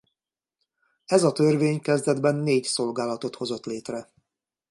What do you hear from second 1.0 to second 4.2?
Ez a törvény kezdetben négy szolgálatot hozott létre.